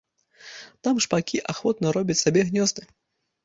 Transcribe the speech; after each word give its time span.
Там 0.87 1.03
шпакі 1.05 1.43
ахвотна 1.55 1.95
робяць 2.01 2.19
сабе 2.25 2.41
гнёзды. 2.51 2.81